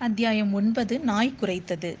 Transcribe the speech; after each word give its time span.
அத்தியாயம் 0.00 0.52
ஒன்பது 0.52 1.00
நாய் 1.00 1.32
குறைத்தது 1.40 1.96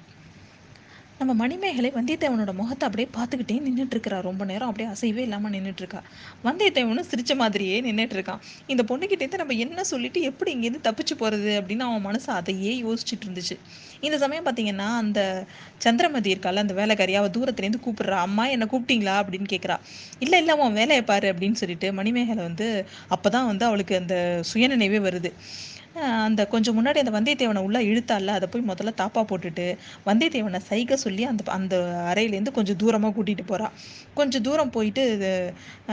நம்ம 1.18 1.32
மணிமேகலை 1.34 1.90
வந்தியத்தேவனோட 1.90 2.52
முகத்தை 2.52 2.88
அப்படியே 2.88 3.08
பார்த்துக்கிட்டே 3.16 3.56
நின்றுட்டு 3.60 4.20
ரொம்ப 4.20 4.44
நேரம் 4.44 4.68
அப்படியே 4.68 4.88
அசைவே 4.90 5.16
இல்லாமல் 5.16 5.52
நின்றுட்டு 5.52 5.76
இருக்கா 5.76 6.00
வந்தியத்தேவனும் 6.44 7.08
சிரிச்ச 7.10 7.36
மாதிரியே 7.36 7.82
நின்றுட்டு 7.82 8.16
இருக்கான் 8.16 8.40
இந்த 8.66 8.82
பொண்ணுக்கிட்டேருந்து 8.88 9.36
நம்ம 9.36 9.52
என்ன 9.54 9.84
சொல்லிட்டு 9.84 10.20
எப்படி 10.20 10.54
இங்கேருந்து 10.56 10.80
தப்பிச்சு 10.82 11.14
போகிறது 11.18 11.60
அப்படின்னு 11.60 11.80
அவன் 11.80 12.00
மனசு 12.00 12.32
அதையே 12.32 12.82
யோசிச்சுட்டு 12.82 13.26
இருந்துச்சு. 13.26 13.56
இந்த 14.00 14.18
சமயம் 14.18 14.46
பார்த்தீங்கன்னா 14.46 14.88
அந்த 14.96 15.46
சந்திரமதி 15.78 16.34
இருக்கால 16.34 16.56
அந்த 16.56 16.74
வேலைக்காரி 16.74 17.14
அவள் 17.14 17.30
தூரத்துலேருந்து 17.30 17.82
கூப்பிடுறா. 17.86 18.18
அம்மா 18.20 18.46
என்னை 18.46 18.66
கூப்பிட்டீங்களா? 18.70 19.16
அப்படின்னு 19.22 19.48
கேட்குறா. 19.50 19.76
இல்லை 20.18 20.38
இல்லை 20.38 20.54
அவன் 20.54 20.72
வேலையை 20.72 21.04
பாரு 21.04 21.32
அப்படின்னு 21.32 21.52
சொல்லிட்டு 21.52 21.92
மணிமேகலை 21.92 22.42
வந்து 22.42 22.86
அப்போ 23.08 23.30
தான் 23.30 23.46
வந்து 23.46 23.64
அவளுக்கு 23.64 23.96
அந்த 23.96 24.42
சுயநினைவே 24.54 25.00
வருது. 25.08 25.32
அந்த 26.26 26.42
கொஞ்சம் 26.46 26.76
முன்னாடி 26.76 26.98
அந்த 26.98 27.12
வந்தியத்தேவனை 27.12 27.62
உள்ளே 27.62 27.80
இழுத்தால 27.82 28.34
அதை 28.38 28.46
போய் 28.48 28.62
முதல்ல 28.62 28.90
தாப்பா 29.00 29.22
போட்டுட்டு 29.30 29.64
வந்தியத்தேவனை 30.06 30.60
சைகை 30.68 30.96
சொல்லி 30.96 31.24
அந்த 31.24 31.42
அந்த 31.50 31.74
அறையிலேருந்து 32.10 32.52
கொஞ்சம் 32.52 32.78
தூரமாக 32.82 33.12
கூட்டிகிட்டு 33.16 33.44
போகிறா 33.50 33.68
கொஞ்சம் 34.14 34.42
தூரம் 34.42 34.70
போயிட்டு 34.70 35.02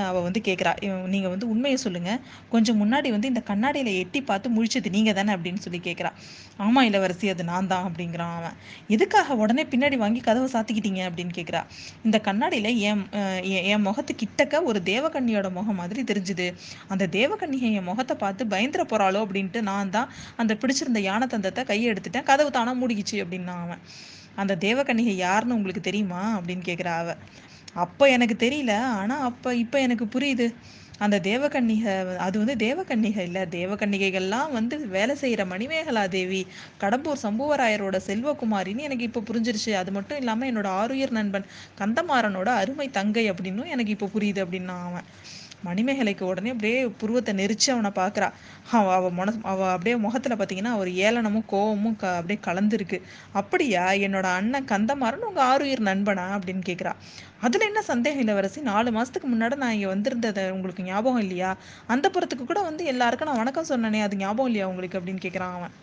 அவள் 0.04 0.26
வந்து 0.28 0.42
கேட்குறா 0.42 0.74
நீங்கள் 1.08 1.30
வந்து 1.30 1.48
உண்மையை 1.50 1.78
சொல்லுங்கள் 1.78 2.20
கொஞ்சம் 2.50 2.80
முன்னாடி 2.84 3.12
வந்து 3.12 3.28
இந்த 3.28 3.42
கண்ணாடியில் 3.42 3.92
எட்டி 3.94 4.22
பார்த்து 4.22 4.54
முழிச்சது 4.58 4.92
நீங்கள் 4.92 5.14
தானே 5.14 5.34
அப்படின்னு 5.38 5.64
சொல்லி 5.66 5.82
கேட்குறா 5.90 6.12
ஆமாம் 6.58 6.88
இளவரசி 6.90 7.28
அது 7.30 7.44
நான் 7.44 7.68
தான் 7.68 7.86
அப்படிங்கிறான் 7.88 8.36
அவன். 8.38 8.56
எதுக்காக 8.90 9.36
உடனே 9.36 9.64
பின்னாடி 9.72 9.98
வாங்கி 9.98 10.22
கதவை 10.22 10.48
சாத்திக்கிட்டீங்க 10.54 11.02
அப்படின்னு 11.10 11.34
கேட்குறா 11.38 11.62
இந்த 12.06 12.18
கண்ணாடியில் 12.20 12.72
என் 12.90 13.04
என் 13.72 13.86
முகத்து 13.88 14.14
கிட்டக்க 14.24 14.64
ஒரு 14.64 14.80
தேவகன்னியோட 14.86 15.50
முகம் 15.52 15.80
மாதிரி 15.82 16.04
தெரிஞ்சுது. 16.04 16.48
அந்த 16.88 17.08
தேவகண்ணியை 17.18 17.70
என் 17.80 17.88
முகத்தை 17.92 18.16
பார்த்து 18.18 18.46
பயந்துட 18.46 18.86
போகிறாளோ 18.92 19.22
அப்படின்ட்டு 19.26 19.62
நான் 19.70 19.87
தான் 19.90 20.10
அந்த 20.38 20.54
பிடிச்சிருந்த 20.62 21.02
யானை 21.02 21.28
தந்தத்தை 21.28 21.64
கையை 21.64 21.88
எடுத்துட்டேன். 21.94 22.24
கதவு 22.24 22.52
தானா 22.52 22.74
மூடிக்கிச்சு 22.82 23.18
அப்படின்னா 23.24 23.56
அவன். 23.66 23.82
அந்த 24.36 24.58
தேவகன்னிகை 24.66 25.16
யாருன்னு 25.26 25.56
உங்களுக்கு 25.56 25.82
தெரியுமா? 25.82 26.22
அப்படின்னு 26.38 26.66
கேட்குறா 26.70 26.96
அவ. 27.04 27.12
அப்போ 27.76 28.10
எனக்கு 28.10 28.36
தெரியல. 28.46 28.74
ஆனால் 29.02 29.22
அப்போ 29.22 29.50
இப்போ 29.56 29.78
எனக்கு 29.80 30.06
புரியுது. 30.16 30.48
அந்த 31.00 31.18
தேவகன்னிகை 31.22 31.92
அது 32.18 32.36
வந்து 32.40 32.56
தேவகன்னிகை 32.66 33.24
இல்லை. 33.30 33.44
தேவகன்னிகைகள்லாம் 33.58 34.52
வந்து 34.52 34.76
வேலை 34.88 35.16
செய்கிற 35.16 35.46
மணிமேகலா 35.46 36.04
தேவி 36.10 36.42
கடம்பூர் 36.84 37.24
சம்புவராயரோட 37.26 37.98
செல்வகுமாரின்னு 38.08 38.88
எனக்கு 38.90 39.08
இப்போ 39.10 39.22
புரிஞ்சிருச்சு. 39.30 39.74
அது 39.74 39.92
மட்டும் 39.92 40.18
இல்லாமல் 40.18 40.50
என்னோட 40.52 40.70
ஆருயிர் 40.82 41.18
நண்பன் 41.20 41.48
கந்தமாறனோட 41.82 42.50
அருமை 42.62 42.88
தங்கை 42.90 43.26
அப்படின்னும் 43.32 43.72
எனக்கு 43.76 43.96
இப்போ 43.98 44.10
புரியுது 44.16 44.42
அப்படின்னா 44.46 44.78
அவன். 44.90 45.08
மணிமேகலைக்கு 45.64 46.24
உடனே 46.24 46.50
அப்படியே 46.50 46.86
புருவத்தை 46.98 47.34
நெரிச்சு 47.36 47.70
அவனை 47.72 47.92
பார்க்குறா. 47.96 48.28
அவ 48.72 48.94
அவ 48.94 49.10
மன 49.10 49.34
அவ 49.44 49.72
அப்படியே 49.72 49.96
முகத்துல 49.96 50.36
பார்த்தீங்கன்னா 50.36 50.78
ஒரு 50.78 50.92
ஏளனமும் 51.06 51.48
கோவமும் 51.52 51.96
க 51.96 52.16
அப்படியே 52.16 52.40
கலந்துருக்கு. 52.46 52.98
அப்படியா? 53.34 53.92
என்னோட 54.06 54.24
அண்ணன் 54.34 54.66
கந்தமாறன் 54.66 55.28
உங்கள் 55.30 55.46
ஆறுயிர் 55.46 55.84
நண்பனா? 55.90 56.26
அப்படின்னு 56.38 56.64
கேட்குறா 56.70 56.94
அதில் 57.42 57.62
என்ன 57.62 57.82
சந்தேகம் 57.82 58.20
இளவரசி? 58.20 58.62
நாலு 58.62 58.92
மாதத்துக்கு 58.92 59.28
முன்னாடி 59.28 59.56
நான் 59.56 59.72
இங்கே 59.72 59.90
வந்திருந்ததை 59.94 60.50
உங்களுக்கு 60.52 60.84
ஞாபகம் 60.84 61.20
இல்லையா? 61.20 61.52
அந்த 61.88 62.10
புறத்துக்கு 62.10 62.46
கூட 62.46 62.62
வந்து 62.62 62.86
எல்லாருக்கும் 62.86 63.28
நான் 63.28 63.38
வணக்கம் 63.38 63.70
சொன்னனே 63.70 64.02
அது 64.02 64.18
ஞாபகம் 64.18 64.46
இல்லையா 64.46 64.68
உங்களுக்கு? 64.68 65.00
அப்படின்னு 65.00 65.26
கேட்குறான் 65.28 65.56
அவன். 65.58 65.76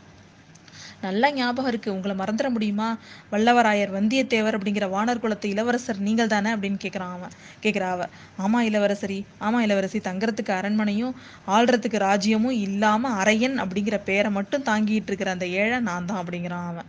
நல்லா 1.04 1.28
ஞாபகம் 1.32 1.66
இருக்கு. 1.66 1.92
உங்களை 1.92 2.16
மறந்துட 2.16 2.48
முடியுமா? 2.48 2.88
வல்லவராயர் 3.32 3.94
வந்தியத்தேவர் 3.94 4.56
அப்படிங்கிற 4.56 4.86
வானர் 4.90 5.20
குலத்து 5.20 5.48
இளவரசர் 5.48 6.00
நீங்கள் 6.00 6.26
தானே 6.26 6.50
அப்படின்னு 6.50 6.78
கேட்குறான் 6.84 7.14
அவன். 7.14 7.34
கேட்குறா 7.62 7.88
அவ. 7.90 8.06
ஆமா 8.38 8.60
இளவரசரி 8.62 9.18
ஆமா 9.40 9.60
இளவரசி. 9.60 9.98
தங்குறதுக்கு 10.00 10.52
அரண்மனையும் 10.52 11.14
ஆள்றதுக்கு 11.48 12.00
ராஜ்யமும் 12.00 12.58
இல்லாம 12.60 13.12
அரையன் 13.22 13.56
அப்படிங்கிற 13.58 13.98
பேரை 14.04 14.30
மட்டும் 14.30 14.62
தாங்கிட்டு 14.62 15.10
இருக்கிற 15.12 15.30
அந்த 15.30 15.48
ஏழை 15.56 15.80
நான் 15.82 16.06
தான் 16.06 16.20
அப்படிங்கிறான் 16.22 16.68
அவன். 16.68 16.88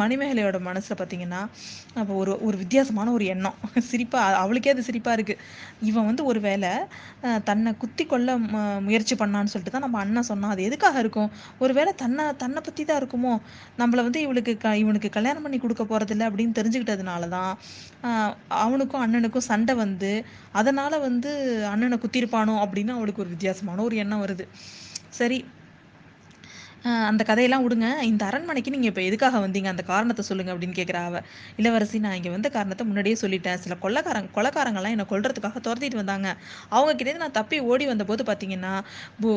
மணிமேகலையோட 0.00 0.58
மனசில் 0.68 0.98
பார்த்தீங்கன்னா 1.00 1.40
அப்போ 2.00 2.12
ஒரு 2.22 2.32
ஒரு 2.46 2.56
வித்தியாசமான 2.62 3.12
ஒரு 3.16 3.24
எண்ணம். 3.34 3.56
சிரிப்பாக 3.90 4.40
அவளுக்கே 4.42 4.72
அது 4.74 4.82
சிரிப்பாக 4.88 5.16
இருக்குது 5.18 5.40
இவன் 5.90 6.08
வந்து 6.10 6.22
ஒரு 6.30 6.40
வேளை 6.48 6.70
தன்னை 7.48 7.70
குத்தி 7.82 8.04
கொள்ள 8.12 8.36
முயற்சி 8.88 9.14
பண்ணான்னு 9.22 9.52
சொல்லிட்டு 9.52 9.74
தான் 9.76 9.86
நம்ம 9.86 9.98
அண்ணன் 10.04 10.28
சொன்னான். 10.30 10.52
அது 10.54 10.66
எதுக்காக 10.68 10.98
இருக்கும்? 11.04 11.30
ஒரு 11.64 11.72
வேளை 11.78 11.92
தன்னை 12.02 12.26
தன்னை 12.42 12.62
பற்றி 12.68 12.84
தான் 12.90 13.00
இருக்குமோ? 13.02 13.34
நம்மளை 13.80 14.02
வந்து 14.08 14.22
இவளுக்கு 14.26 14.54
க 14.64 14.76
இவனுக்கு 14.82 15.10
கல்யாணம் 15.16 15.46
பண்ணி 15.46 15.60
கொடுக்க 15.64 15.84
போகிறதில்ல 15.92 16.28
அப்படின்னு 16.30 16.58
தெரிஞ்சுக்கிட்டதுனால 16.60 17.28
தான் 17.36 17.52
அவனுக்கும் 18.64 19.04
அண்ணனுக்கும் 19.06 19.48
சண்டை 19.50 19.74
வந்து 19.84 20.12
அதனால் 20.60 21.02
வந்து 21.08 21.32
அண்ணனை 21.72 21.98
குத்திருப்பானோ 22.04 22.56
அப்படின்னு 22.66 22.94
அவளுக்கு 22.98 23.24
ஒரு 23.24 23.34
வித்தியாசமான 23.34 23.82
ஒரு 23.88 23.96
எண்ணம் 24.04 24.22
வருது. 24.24 24.46
சரி 25.18 25.38
அந்த 27.10 27.22
கதையெல்லாம் 27.28 27.64
விடுங்க. 27.64 27.88
இந்த 28.10 28.22
அரண்மனைக்கு 28.28 28.70
நீங்கள் 28.74 28.90
இப்போ 28.92 29.02
எதுக்காக 29.08 29.40
வந்தீங்க? 29.44 29.68
அந்த 29.74 29.82
காரணத்தை 29.90 30.22
சொல்லுங்கள் 30.28 30.54
அப்படின்னு 30.54 30.76
கேட்குறா 30.78 31.02
அவ. 31.08 31.20
இளவரசி 31.60 31.98
நான் 32.04 32.16
இங்கே 32.18 32.30
வந்த 32.34 32.48
காரணத்தை 32.56 32.84
முன்னாடியே 32.88 33.16
சொல்லிட்டேன். 33.22 33.60
சில 33.64 33.76
கொள்ளக்காரங்க 33.84 34.30
கொள்ளக்காரங்கள்லாம் 34.36 34.94
என்னை 34.96 35.06
கொள்றதுக்காக 35.12 35.60
துரத்திட்டு 35.66 36.00
வந்தாங்க. 36.02 36.28
அவங்க 36.76 36.94
கிட்டே 37.00 37.14
நான் 37.24 37.36
தப்பி 37.38 37.58
ஓடி 37.70 37.86
வந்தபோது 37.92 38.24
பார்த்தீங்கன்னா 38.30 38.72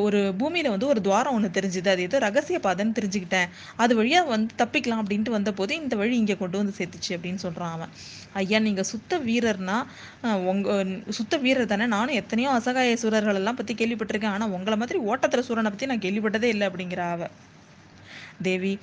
ஒரு 0.07 0.21
பூமியில் 0.41 0.73
வந்து 0.75 0.89
ஒரு 0.93 1.01
துவாரம் 1.07 1.35
ஒன்று 1.37 1.55
தெரிஞ்சுது. 1.59 1.89
அது 1.95 2.07
ஏதோ 2.09 2.19
ரகசிய 2.27 2.59
பாதைன்னு 2.67 2.97
தெரிஞ்சுக்கிட்டேன். 2.99 3.49
அது 3.85 3.95
வழியாக 4.01 4.31
வந்து 4.35 4.59
தப்பிக்கலாம் 4.63 5.03
அப்படின்ட்டு 5.03 5.35
வந்தபோது 5.37 5.75
இந்த 5.81 5.95
வழி 6.01 6.15
இங்கே 6.23 6.37
கொண்டு 6.43 6.59
வந்து 6.61 6.75
சேர்த்துச்சு 6.79 7.13
அப்படின்னு 7.17 7.43
சொல்கிறான் 7.45 7.75
அவன். 7.77 7.93
ஐயா 8.41 8.59
நீங்கள் 8.67 8.89
சுத்த 8.93 9.17
வீரர்னா 9.27 9.77
உங்கள் 10.51 10.89
சுத்த 11.19 11.37
வீரர் 11.45 11.71
தானே. 11.73 11.85
நானும் 11.95 12.19
எத்தனையோ 12.21 12.49
அசகாய 12.59 12.97
சூரர்கள் 13.03 13.39
எல்லாம் 13.41 13.59
பற்றி 13.61 13.75
கேள்விப்பட்டிருக்கேன். 13.81 14.35
ஆனால் 14.37 14.53
உங்களை 14.57 14.77
மாதிரி 14.83 14.99
ஓட்டத்தில் 15.11 15.47
சூரனை 15.49 15.71
பற்றி 15.73 15.91
நான் 15.93 16.05
கேள்விப்பட்டதே 16.07 16.49
இல்லை 16.55 16.67
அப்படிங்கிற 16.71 17.03
அவ. 17.15 17.29
தேவி 18.41 18.79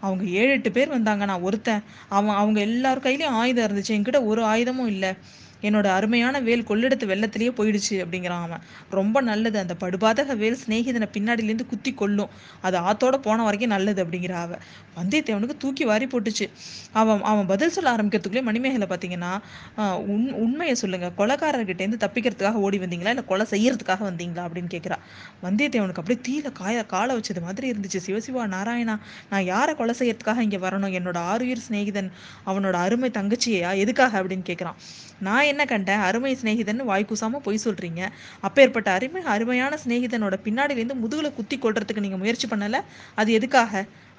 அவங்க 0.00 0.24
ஏழு 0.24 0.50
எட்டு 0.50 0.72
பேர் 0.72 0.88
வந்தாங்க. 0.88 1.24
நான் 1.24 1.40
ஒருத்தன். 1.40 1.82
அவன் 2.08 2.34
அவங்க 2.34 2.60
எல்லார் 2.60 3.00
கையிலயும் 3.00 3.38
ஆயுதம் 3.42 3.66
இருந்துச்சு. 3.66 3.90
என்கிட்ட 3.90 4.24
ஒரு 4.24 4.42
ஆயுதமும் 4.44 4.86
இல்லை. 4.86 5.14
என்னோட 5.62 5.86
அருமையான 5.98 6.40
வேல் 6.48 6.64
கொள்ளெடுத்து 6.68 7.06
வெள்ளத்திலேயே 7.12 7.52
போயிடுச்சு 7.58 7.96
அப்படிங்கிறான் 8.04 8.44
அவன். 8.46 8.62
ரொம்ப 8.98 9.16
நல்லது. 9.30 9.58
அந்த 9.64 9.74
படுபாதக 9.84 10.36
வேல் 10.42 10.58
சிநேகிதனை 10.64 11.08
பின்னாடிலேருந்து 11.16 11.66
குத்தி 11.72 11.92
கொள்ளும் 12.02 12.30
அது 12.66 12.78
ஆத்தோட 12.88 13.16
போன 13.26 13.42
வரைக்கும் 13.48 13.74
நல்லது 13.74 14.00
அப்படிங்கிற 14.04 14.34
அவ. 14.44 14.58
வந்தியத்தேவனுக்கு 14.98 15.56
தூக்கி 15.64 15.84
வாரி 15.90 16.06
போட்டுச்சு. 16.06 16.46
அவன் 17.00 17.20
அவன் 17.32 17.46
பதில் 17.52 17.74
சொல்ல 17.76 17.90
ஆரம்பிக்கிறதுக்குள்ளே 17.96 18.42
மணிமேகலை 18.48 18.88
பார்த்தீங்கன்னா 18.92 19.32
உண் 20.14 20.26
உண்மையை 20.44 20.74
சொல்லுங்க. 20.82 21.10
கொலைக்காரர்கிட்டேருந்து 21.20 22.00
தப்பிக்கிறதுக்காக 22.04 22.64
ஓடி 22.66 22.78
வந்தீங்களா? 22.78 23.12
இல்லை 23.14 23.26
கொலை 23.30 23.46
செய்யறதுக்காக 23.50 24.02
வந்தீங்களா? 24.10 24.42
அப்படின்னு 24.46 24.72
கேட்குறா 24.74 24.98
வந்தியத்தேவனுக்கு 25.44 26.00
அப்படியே 26.02 26.20
தீல 26.28 26.52
காய 26.60 26.84
காலை 26.94 27.12
வச்சது 27.16 27.40
மாதிரி 27.46 27.66
இருந்துச்சு. 27.72 28.00
சிவசிவா 28.06 28.44
நாராயணா 28.56 28.96
நான் 29.30 29.46
யாரை 29.52 29.74
கொலை 29.74 29.94
செய்யறதுக்காக 29.98 30.46
இங்கே 30.46 30.60
வரணும்? 30.66 30.94
என்னோட 30.98 31.18
ஆறுயிர் 31.32 31.64
சிநேகிதன் 31.68 32.10
அவனோட 32.50 32.76
அருமை 32.86 33.10
தங்கச்சியா 33.18 33.72
எதுக்காக? 33.84 34.12
அப்படின்னு 34.22 34.48
கேட்குறான் 34.50 34.78
நான் 35.26 35.48
என்ன 35.52 35.64
கண்டேன் 35.64 36.04
அருமை 36.08 36.32
சிநேகிதன் 36.42 36.82
வாய் 36.90 37.08
பொய் 37.46 37.64
சொல்றீங்க. 37.64 38.02
அப்பேற்பட்ட 38.40 38.88
அருமை 38.90 39.22
அருமையான 39.34 39.78
சிநேகிதனோட 39.84 40.36
பின்னாடியிலேருந்து 40.46 41.00
முதுகுல 41.04 41.30
குத்தி 41.34 41.58
கொள்றதுக்கு 41.58 42.04
நீங்க 42.06 42.16
முயற்சி 42.16 42.48
பண்ணல? 42.48 42.78
அது 43.14 43.32
எதுக்காக? 43.32 43.72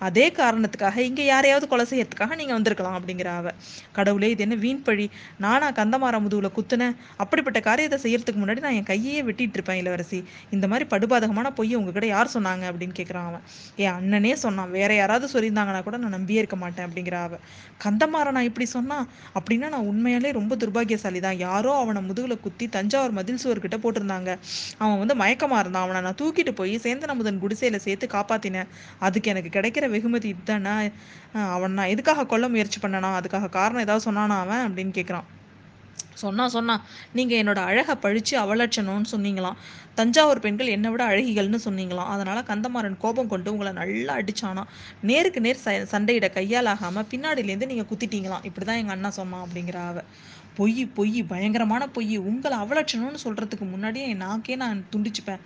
அதே 0.08 0.26
காரணத்துக்காக 0.40 0.98
இங்கே 1.10 1.26
யாரையாவது 1.26 1.66
கொலை 1.72 1.86
செய்யறதுக்காக 1.92 2.36
நீங்கள் 2.40 2.58
வந்திருக்கலாம் 2.58 2.98
அப்படிங்கிற 3.00 3.30
அவ 3.40 3.52
கடவுளே 3.98 4.30
இது 4.34 4.44
என்ன 4.46 4.56
வீண் 4.64 4.84
பழி? 4.88 5.06
நானா 5.38 5.68
கந்தமாரா 5.80 6.20
முதுகுல 6.26 6.50
குத்துனேன். 6.58 6.96
அப்படிப்பட்ட 7.24 7.60
காரியத்தை 7.68 8.00
செய்யறதுக்கு 8.06 8.42
முன்னாடி 8.44 8.64
நான் 8.66 8.78
என் 8.80 8.90
கையே 8.92 9.20
வெட்டிட்டு 9.30 9.58
இருப்பேன் 9.60 9.80
இளவரசி. 9.82 10.20
இந்த 10.56 10.66
மாதிரி 10.68 10.88
படுபாதகமான 10.94 11.52
பொய்யை 11.60 11.76
உங்ககிட்ட 11.80 12.08
யார் 12.16 12.34
சொன்னாங்க 12.36 12.64
அப்படின்னு 12.72 12.96
கேட்குறான் 13.00 13.28
அவன். 13.30 13.44
என் 13.84 13.96
அண்ணனே 14.00 14.34
சொன்னான் 14.46 14.72
வேற 14.78 14.92
யாராவது 15.02 15.28
சொல்லியிருந்தாங்கன்னா 15.34 15.84
கூட 15.84 15.98
நான் 15.98 16.16
நம்பியே 16.18 16.42
இருக்க 16.44 16.60
மாட்டேன் 16.64 16.86
அப்படிங்கிற 16.88 17.18
அவ 17.28 17.40
கந்தமாரா 17.86 18.32
நான் 18.38 18.50
இப்படி 18.50 18.68
சொன்னா? 18.76 18.98
அப்படின்னா 19.40 19.70
நான் 19.76 19.88
உண்மையாலே 19.92 20.32
ரொம்ப 20.40 20.54
துர்பாகியசாலி 20.56 21.20
தான் 21.28 21.38
யாரோ 21.38 21.72
அவனை 21.84 22.02
முதுகுல 22.10 22.36
குத்தி 22.40 22.68
தஞ்சாவூர் 22.78 23.18
மதில் 23.20 23.42
சுவர்கிட்ட 23.44 23.78
போட்டிருந்தாங்க. 23.86 24.30
அவன் 24.78 25.00
வந்து 25.04 25.18
மயக்கமா 25.24 25.60
இருந்தான். 25.64 25.86
அவனை 25.88 26.02
நான் 26.02 26.20
தூக்கிட்டு 26.22 26.54
போய் 26.62 26.76
சேந்தன 26.86 27.16
முதன் 27.16 27.42
குடிசையில 27.44 27.80
சேர்த்து 27.88 28.08
காப்பாத்தினேன். 28.18 28.70
அதுக்கு 29.08 29.30
எனக்கு 29.34 29.52
கிடைக்கிற 29.60 29.92
வெகுமதி 29.96 30.30
இதுதானே 30.34 30.74
அவன் 31.56 31.78
நான் 31.78 31.94
எதுக்காக 31.94 32.28
கொல்ல 32.34 32.48
முயற்சி 32.50 32.80
பண்ணனா? 32.82 33.12
அதுக்காக 33.20 33.54
காரணம் 33.60 33.86
ஏதாவது 33.86 34.08
சொன்னானா 34.08 34.38
அவன் 34.44 34.66
அப்படின்னு 34.68 34.98
கேட்குறான் 35.00 35.30
சொன்னா 36.22 36.44
சொன்னா 36.56 36.74
நீங்க 37.18 37.34
என்னோட 37.36 37.60
அழகை 37.70 37.94
பழிச்சு 38.02 38.34
அவலட்சணம்னு 38.42 39.10
சொன்னீங்களாம். 39.14 39.58
தஞ்சாவூர் 39.96 40.42
பெண்கள் 40.46 40.74
என்னை 40.76 40.90
விட 40.90 41.04
அழகிகள்னு 41.10 41.60
சொன்னீங்களாம். 41.66 42.12
அதனால 42.16 42.40
கந்தமாறன் 42.42 42.98
கோபம் 42.98 43.32
கொண்டு 43.34 43.52
உங்களை 43.54 43.72
நல்லா 43.80 44.14
அடிச்சானா 44.20 44.64
நேருக்கு 45.02 45.42
நேர் 45.42 45.64
சண்டையிட 45.94 46.30
கையால் 46.30 46.72
ஆகாம 46.74 47.04
பின்னாடியிலேருந்து 47.12 47.72
நீங்க 47.72 47.86
குத்திட்டீங்களாம். 47.92 48.46
இப்படிதான் 48.50 48.82
எங்க 48.84 48.96
அண்ணா 48.98 49.12
சொன்னான் 49.20 49.44
அப்படிங்கிற 49.46 49.80
அவ. 49.90 50.04
பொய் 50.58 50.86
பொய் 50.98 51.20
பயங்கரமான 51.24 51.84
பொய். 51.90 52.16
உங்களை 52.30 52.58
அவலட்சணம்னு 52.58 53.24
சொல்றதுக்கு 53.26 53.66
முன்னாடியே 53.74 54.08
என் 54.08 54.24
நாக்கே 54.28 54.56
நான் 54.64 54.86
துண்டிச்சுப்பேன். 54.94 55.44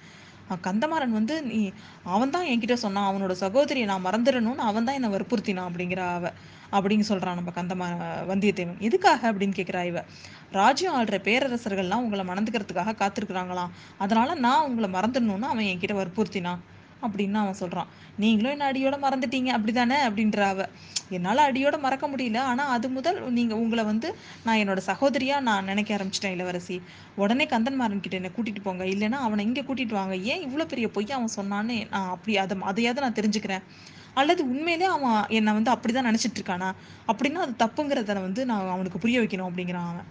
கந்தமாறன் 0.55 1.09
வந்து 1.09 1.43
நீ 1.43 1.71
அவன் 2.03 2.29
தான் 2.29 2.45
என்கிட்ட 2.45 2.73
சொன்னான் 2.73 3.15
அவனோட 3.15 3.31
சகோதரியை 3.31 3.87
நான் 3.87 4.05
மறந்துடணும்னு 4.05 4.55
அவன் 4.55 4.83
தான் 4.83 4.95
என்னை 4.95 5.09
வற்புறுத்தினான் 5.09 5.69
அப்படிங்கிற 5.69 5.99
அவ 6.13 6.31
அப்படின்னு 6.71 7.03
சொல்றான் 7.09 7.33
நம்ம 7.33 7.51
கந்தமா 7.55 7.87
வந்தியத்தேவன். 8.31 8.79
எதுக்காக? 8.79 9.33
அப்படின்னு 9.33 9.53
கேட்குறா 9.55 9.85
இவ. 9.85 10.03
ராஜ்யம் 10.51 10.95
ஆள்ற 10.95 11.07
பேரரசர்கள்லாம் 11.07 11.95
உங்களை 11.95 12.25
மணந்துக்கிறதுக்காக 12.25 12.95
காத்திருக்கிறாங்களாம். 12.97 13.69
அதனால 13.97 14.33
நான் 14.35 14.65
உங்களை 14.65 14.89
மறந்துடணும்னு 14.89 15.41
அவன் 15.41 15.65
என்கிட்ட 15.65 15.93
வற்புறுத்தினான். 15.93 16.59
அப்படின்னு 17.01 17.33
அவன் 17.33 17.53
சொல்கிறான் 17.53 17.87
நீங்களும் 18.15 18.51
என்ன 18.51 18.71
அடியோட 18.71 18.95
மறந்துட்டீங்க? 18.97 19.49
அப்படிதானே 19.57 19.97
அப்படின்ற 20.07 20.39
அவ. 20.39 20.69
என்னால் 21.09 21.37
அடியோட 21.37 21.79
மறக்க 21.79 22.07
முடியல. 22.07 22.37
ஆனால் 22.37 22.67
அது 22.67 22.89
முதல் 22.89 23.31
நீங்கள் 23.31 23.57
உங்களை 23.57 23.83
வந்து 23.83 24.15
நான் 24.43 24.57
என்னோட 24.57 24.77
சகோதரியாக 24.77 25.39
நான் 25.39 25.65
நினைக்க 25.65 25.97
ஆரம்பிச்சிட்டேன் 25.97 26.31
இளவரசி. 26.31 26.81
உடனே 27.15 27.45
கந்தன்மாரன் 27.45 27.99
கிட்ட 27.99 28.15
என்னை 28.15 28.31
கூட்டிகிட்டு 28.37 28.63
போங்க. 28.63 28.83
இல்லைன்னா 28.85 29.19
அவனை 29.19 29.45
இங்கே 29.45 29.61
கூட்டிகிட்டு 29.61 29.93
வாங்க. 29.93 30.15
ஏன் 30.15 30.49
இவ்வளோ 30.49 30.65
பெரிய 30.65 30.87
பொய்ய 30.87 31.11
அவன் 31.11 31.35
சொன்னான்னு 31.35 31.89
நான் 31.89 32.09
அப்படி 32.09 32.37
அதை 32.37 32.57
அதையாவது 32.61 33.01
நான் 33.01 33.13
தெரிஞ்சுக்கிறேன். 33.13 33.63
அல்லது 34.13 34.49
உண்மையிலே 34.49 34.85
அவன் 34.85 35.25
என்னை 35.29 35.53
வந்து 35.53 35.71
அப்படிதான் 35.71 36.09
நினைச்சிட்டு 36.09 36.39
இருக்கானா? 36.39 36.69
அப்படின்னா 37.07 37.33
அது 37.33 37.53
தப்புங்கிறத 37.59 38.21
வந்து 38.21 38.45
நான் 38.45 38.69
அவனுக்கு 38.69 38.99
புரிய 38.99 39.21
வைக்கணும் 39.21 39.49
அப்படிங்கிறான் 39.49 39.89
அவன். 39.89 40.07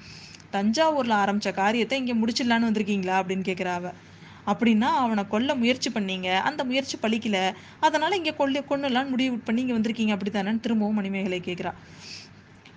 தஞ்சாவூர்ல 0.52 1.14
ஆரம்பிச்ச 1.22 1.54
காரியத்தை 1.54 1.98
இங்க 1.98 2.14
முடிச்சிடலான்னு 2.14 2.68
வந்திருக்கீங்களா? 2.70 3.16
அப்படின்னு 3.20 3.46
கேட்கிறா 3.46 3.74
அவ. 3.74 3.92
அப்படின்னா 4.46 4.88
அவனை 5.02 5.24
கொல்ல 5.28 5.54
முயற்சி 5.54 5.90
பண்ணீங்க. 5.90 6.28
அந்த 6.40 6.64
முயற்சி 6.64 6.98
பழிக்கல. 7.02 7.38
அதனால 7.80 8.16
இங்க 8.16 8.32
கொல்ல 8.32 8.60
கொன்னலான்னு 8.60 9.08
முடிவு 9.08 9.36
பண்ணி 9.38 9.60
இங்க 9.60 9.74
வந்திருக்கீங்க. 9.74 10.12
அப்படித்தானேன்னு 10.16 10.60
திரும்பவும் 10.60 10.94
மணிமேகலை 10.94 11.40
கேட்கிறா. 11.40 11.72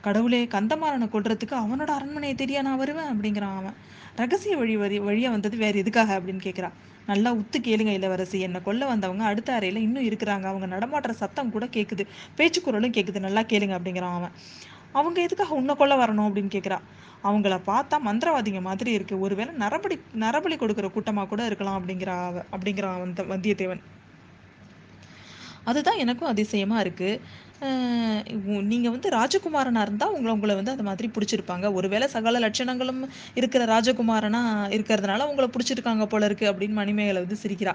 கடவுளே 0.01 0.45
கந்தமாறனை 0.45 1.07
கொள்றதுக்கு 1.07 1.54
அவனோட 1.54 1.89
அரண்மனையை 1.89 2.36
தெரியா 2.36 2.62
நான் 2.62 2.77
வருவேன்? 2.77 3.10
அப்படிங்கிறான் 3.10 3.56
அவன். 3.56 3.75
ரகசிய 4.16 4.57
வழி 4.57 4.77
வரி 4.77 5.00
வழியா 5.00 5.30
வந்தது 5.30 5.57
வேற 5.57 5.77
எதுக்காக? 5.77 6.19
அப்படின்னு 6.19 6.45
கேட்குறான் 6.48 6.75
நல்லா 7.06 7.33
உத்து 7.33 7.57
கேளுங்க 7.60 7.92
இளவரசி. 7.92 8.39
என்னை 8.39 8.62
கொல்ல 8.62 8.86
வந்தவங்க 8.86 9.24
அடுத்த 9.24 9.57
அறையில 9.60 9.75
இன்னும் 9.77 10.04
இருக்கிறாங்க. 10.04 10.44
அவங்க 10.44 10.68
நடமாட்டுற 10.75 11.10
சத்தம் 11.12 11.51
கூட 11.51 11.65
கேட்குது 11.65 12.04
பேச்சு 12.36 12.62
குரலும் 12.62 12.92
கேட்குது 12.92 13.19
நல்லா 13.19 13.42
கேளுங்க 13.42 13.75
அப்படிங்கிறான் 13.77 14.15
அவன். 14.19 14.33
அவங்க 14.91 15.21
எதுக்காக 15.21 15.53
உன்னை 15.53 15.75
கொள்ள 15.75 15.95
வரணும் 15.95 16.27
அப்படின்னு 16.30 16.56
கேட்குறா 16.56 16.80
அவங்கள 17.24 17.56
பார்த்தா 17.68 17.95
மந்திரவாதிங்க 18.06 18.62
மாதிரி 18.62 18.91
இருக்கு. 18.91 19.19
ஒருவேளை 19.19 19.53
நரபடி 19.56 19.95
நரபலி 20.19 20.56
கொடுக்குற 20.57 20.88
கூட்டமா 20.95 21.27
கூட 21.27 21.45
இருக்கலாம் 21.45 21.77
அப்படிங்கிற 21.80 22.12
அப்படிங்கிறான் 22.51 23.00
வந்த 23.00 23.24
வந்தியத்தேவன். 23.24 23.81
அதுதான் 25.63 25.97
எனக்கும் 25.97 26.30
அதிசயமா 26.30 26.80
இருக்கு. 26.80 27.21
நீங்கள் 28.71 28.94
வந்து 28.95 29.09
ராஜகுமாரனா 29.09 29.81
இருந்தால் 29.85 30.13
உங்களை 30.15 30.33
உங்களை 30.35 30.53
வந்து 30.59 30.73
அது 30.75 30.83
மாதிரி 30.89 31.07
பிடிச்சிருப்பாங்க. 31.15 31.65
ஒருவேளை 31.77 32.07
சகல 32.15 32.39
லட்சணங்களும் 32.45 33.01
இருக்கிற 33.39 33.65
ராஜகுமாரனா 33.73 34.41
இருக்கிறதுனால 34.77 35.27
உங்களை 35.31 35.50
பிடிச்சிருக்காங்க 35.56 36.06
போல 36.06 36.29
இருக்கு 36.31 36.47
அப்படின்னு 36.51 36.79
மணிமேகலை 36.81 37.21
வந்து 37.25 37.41
சிரிக்கிறா. 37.44 37.73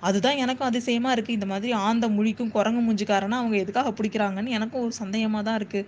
அதுதான் 0.00 0.40
எனக்கும் 0.44 0.68
அதிசயமாக 0.68 1.14
இருக்கு. 1.16 1.36
இந்த 1.38 1.46
மாதிரி 1.46 1.72
ஆந்த 1.88 2.06
முழிக்கும் 2.16 2.52
குரங்கு 2.56 2.82
மூஞ்சிக்காரனா 2.86 3.38
அவங்க 3.42 3.56
எதுக்காக 3.64 3.92
பிடிக்கிறாங்கன்னு 3.98 4.56
எனக்கும் 4.58 4.84
ஒரு 4.86 4.94
சந்தேகமாக 5.02 5.44
தான் 5.48 5.58
இருக்கு. 5.60 5.82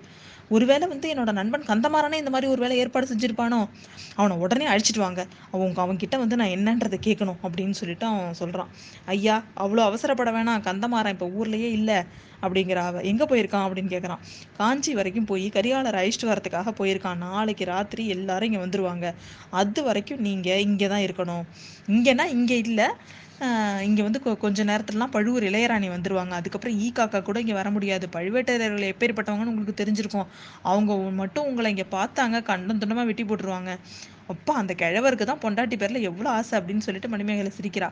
ஒருவேளை 0.57 0.85
வந்து 0.93 1.07
என்னோட 1.15 1.31
நண்பன் 1.39 1.67
கந்தமாறனே 1.71 2.19
இந்த 2.21 2.31
மாதிரி 2.35 2.51
ஒரு 2.53 2.61
வேலை 2.65 2.77
ஏற்பாடு 2.83 3.07
செஞ்சிருப்பானோ? 3.11 3.59
அவனை 4.19 4.35
உடனே 4.37 4.67
அழிச்சிட்டு 4.67 5.03
வாங்க. 5.07 5.23
அவங்க 5.55 5.79
அவன்கிட்ட 5.85 6.17
வந்து 6.23 6.39
நான் 6.41 6.55
என்னன்றதை 6.57 6.99
கேட்கணும் 7.07 7.41
அப்படின்னு 7.47 7.77
சொல்லிட்டு 7.81 8.07
அவன் 8.07 8.39
சொல்கிறான் 8.41 8.71
ஐயா 9.15 9.37
அவ்வளோ 9.65 9.85
அவசரப்பட 9.91 10.33
வேணாம். 10.39 10.65
கந்தமாறன் 10.69 11.15
இப்போ 11.17 11.29
ஊர்லேயே 11.41 11.71
இல்லை. 11.79 11.99
அப்படிங்கிற 12.43 12.75
அவ 12.75 13.01
எங்கே 13.01 13.25
போயிருக்கான் 13.25 13.65
அப்படின்னு 13.67 13.93
கேட்குறான் 13.95 14.19
காஞ்சி 14.57 14.95
வரைக்கும் 14.95 15.25
போய் 15.25 15.49
கரிகாலர் 15.49 15.95
அழைச்சிட்டு 15.95 16.25
வரதுக்காக 16.25 16.73
போயிருக்கான். 16.79 17.17
நாளைக்கு 17.17 17.65
ராத்திரி 17.65 18.09
எல்லாரும் 18.09 18.53
இங்கே 18.53 18.65
வந்துருவாங்க. 18.65 19.15
அது 19.51 19.83
வரைக்கும் 19.83 20.21
நீங்கள் 20.21 20.59
இங்கே 20.59 20.87
தான் 20.87 21.01
இருக்கணும். 21.01 21.43
இங்கேனா 21.87 22.25
இங்கே 22.25 22.59
இல்லை. 22.59 22.87
இங்கே 23.83 24.03
வந்து 24.03 24.21
கொ- 24.25 24.37
கொஞ்ச 24.37 24.65
நேரத்துலலாம் 24.65 25.11
பழுவூர் 25.11 25.43
இளையராணி 25.43 25.89
வந்துருவாங்க. 25.89 26.31
அதுக்கப்புறம் 26.31 26.79
ஈ 26.79 26.93
காக்கா 26.95 27.23
கூட 27.23 27.41
இங்கே 27.41 27.53
வர 27.53 27.71
முடியாது. 27.71 28.09
பழுவேட்டரையர்கள் 28.13 28.93
எப்பேற்பட்டவங்கன்னு 28.93 29.45
உங்களுக்கு 29.45 29.85
தெரிஞ்சிருக்கும். 29.85 30.27
அவங்க 30.63 30.97
மட்டும் 30.97 31.47
உங்களை 31.47 31.71
இங்கே 31.71 31.87
பார்த்தாங்க 31.91 32.43
கண்டம் 32.43 32.79
துண்டமாக 32.79 33.05
வெட்டி 33.05 33.25
போட்டுருவாங்க. 33.25 33.77
அப்பா 34.27 34.55
அந்த 34.55 34.75
கிழவருக்கு 34.75 35.25
தான் 35.25 35.39
பொண்டாட்டி 35.39 35.77
பேரில் 35.77 36.03
எவ்வளோ 36.03 36.31
ஆசை 36.31 36.61
அப்படின்னு 36.61 36.79
சொல்லிட்டு 36.79 37.09
மணிமேகலை 37.09 37.53
சிரிக்கிறா. 37.61 37.91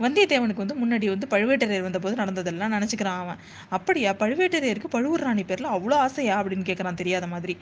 வந்தியத்தேவனுக்கு 0.00 0.62
வந்து 0.64 0.76
முன்னாடி 0.82 1.06
வந்து 1.12 1.26
பழுவேட்டரையர் 1.34 1.84
வந்தபோது 1.86 2.14
நடந்ததெல்லாம் 2.20 2.72
நினச்சிக்கிறான் 2.76 3.20
அவன். 3.22 3.38
அப்படியா? 3.76 4.10
பழுவேட்டரையருக்கு 4.22 4.90
பழுவூர் 4.96 5.24
ராணி 5.26 5.44
பேரில் 5.50 5.68
அவ்வளோ 5.76 5.96
ஆசையா? 6.06 6.34
அப்படின்னு 6.40 6.66
கேட்கறான் 6.70 7.00
தெரியாத 7.02 7.26
மாதிரி. 7.26 7.54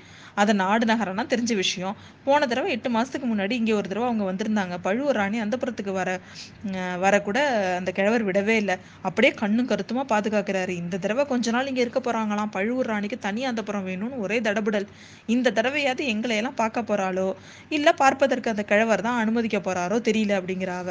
அதை 0.43 0.55
நாடு 0.55 0.87
நகரம்னா 0.93 1.25
தெரிஞ்ச 1.35 1.53
விஷயம். 1.55 1.95
போன 2.27 2.41
தடவை 2.47 2.71
எட்டு 2.77 2.91
மாதத்துக்கு 2.97 3.29
முன்னாடி 3.33 3.55
இங்கே 3.61 3.75
ஒரு 3.81 3.89
தடவை 3.93 4.07
அவங்க 4.11 4.25
வந்திருந்தாங்க. 4.31 4.79
பழுவூர் 4.87 5.19
ராணி 5.21 5.41
அந்தப்புறத்துக்கு 5.45 5.95
வர 6.01 6.09
வரக்கூட 7.05 7.33
வர 7.35 7.77
அந்த 7.79 7.91
கிழவர் 7.99 8.27
விடவே 8.29 8.57
இல்லை. 8.63 8.77
அப்படியே 9.09 9.33
கண்ணும் 9.43 9.71
கருத்துமாக 9.71 10.07
பாதுகாக்கிறாரு. 10.15 10.73
இந்த 10.83 10.99
தடவை 11.05 11.25
கொஞ்ச 11.33 11.51
நாள் 11.51 11.71
இங்கே 11.71 11.83
இருக்க 11.85 12.01
போகிறாங்களாம் 12.01 12.53
பழுவூர் 12.57 12.91
ராணிக்கு 12.93 13.19
தனி 13.19 13.43
அந்தப்புறம் 13.51 13.87
வேணும்னு 13.91 14.19
ஒரே 14.25 14.39
தடபுடல். 14.49 14.87
இந்த 15.35 15.53
தடவையாவது 15.59 16.05
எங்களையெல்லாம் 16.15 16.59
பார்க்க 16.63 16.89
போகிறாளோ 16.91 17.29
இல்லை 17.77 17.95
பார்ப்பதற்கு 18.03 18.53
அந்த 18.55 18.65
கிழவர் 18.73 19.07
தான் 19.09 19.21
அனுமதிக்க 19.23 19.59
போறாரோ 19.69 19.99
தெரியல 20.11 20.39
அப்படிங்கிறாவ 20.41 20.89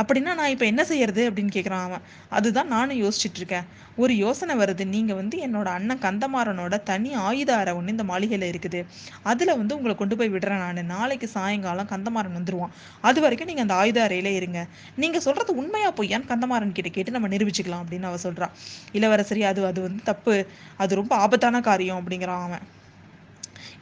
அப்படின்னா 0.00 0.32
நான் 0.38 0.52
இப்போ 0.54 0.66
என்ன 0.68 0.82
செய்யறது 0.84 1.22
அப்படின்னு 1.30 1.56
கேட்குறான் 1.56 1.86
அவன். 1.88 2.04
அதுதான் 2.30 2.68
நானும் 2.68 3.00
யோசிச்சுட்டு 3.02 3.40
இருக்கேன் 3.40 3.66
ஒரு 3.96 4.12
யோசனை 4.16 4.54
வருது. 4.56 4.84
நீங்க 4.86 5.12
வந்து 5.14 5.36
என்னோட 5.46 5.68
அண்ணன் 5.76 6.02
கந்தமாறனோட 6.02 6.74
தனி 6.82 7.10
ஆயுத 7.26 7.50
அறை 7.56 7.72
ஒன்று 7.74 7.90
இந்த 7.90 8.04
மாளிகையில 8.04 8.46
இருக்குது. 8.52 8.80
அதுல 9.22 9.54
வந்து 9.54 9.76
உங்களை 9.76 9.94
கொண்டு 9.96 10.16
போய் 10.16 10.32
விடுறேன் 10.32 10.62
நான். 10.64 10.84
நாளைக்கு 10.86 11.28
சாயங்காலம் 11.28 11.90
கந்தமாறன் 11.94 12.36
வந்துருவான். 12.38 12.74
அது 13.00 13.20
வரைக்கும் 13.20 13.50
நீங்க 13.50 13.64
அந்த 13.66 13.74
ஆயுத 13.74 14.00
அறையில 14.06 14.32
இருங்க. 14.34 14.62
நீங்க 14.96 15.20
சொல்றது 15.20 15.56
உண்மையா 15.56 15.92
பொய்யான்னு 15.92 16.30
கந்தமாறன் 16.32 16.72
கிட்ட 16.72 16.90
கேட்டு 16.90 17.16
நம்ம 17.16 17.28
நிரூபிச்சுக்கலாம் 17.28 17.84
அப்படின்னு 17.84 18.10
அவ 18.10 18.18
சொல்றான் 18.22 18.54
இளவரசரி 18.92 19.44
அது 19.52 19.66
அது 19.66 19.80
வந்து 19.80 20.02
தப்பு. 20.04 20.36
அது 20.76 20.94
ரொம்ப 20.94 21.14
ஆபத்தான 21.16 21.60
காரியம் 21.60 22.00
அப்படிங்கிறான் 22.00 22.44
அவன். 22.48 22.64